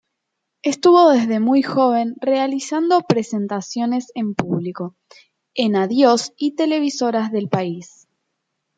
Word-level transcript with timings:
Estuvo 0.63 1.11
desde 1.11 1.39
muy 1.39 1.61
joven 1.61 2.15
realizando 2.19 3.01
presentaciones 3.01 4.11
en 4.15 4.33
público, 4.33 4.95
en 5.53 5.75
adios 5.75 6.33
y 6.37 6.55
televisoras 6.55 7.31
del 7.31 7.49
país. 7.49 8.07